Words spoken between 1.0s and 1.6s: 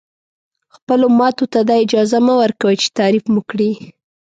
ماتو ته